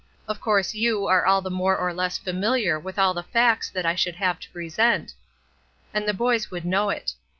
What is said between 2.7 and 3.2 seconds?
with all